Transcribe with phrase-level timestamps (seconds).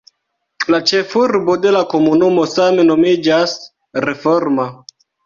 [0.75, 3.55] La ĉefurbo de la komunumo same nomiĝas
[4.07, 4.67] Reforma.